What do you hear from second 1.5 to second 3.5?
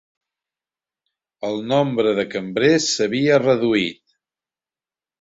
El nombre dels cambrers s'havia